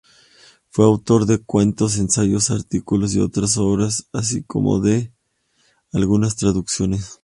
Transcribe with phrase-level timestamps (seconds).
[0.71, 5.13] Fue autor de cuentos, ensayos, artículos y otras obras, así como de
[5.93, 7.19] algunas traducciones.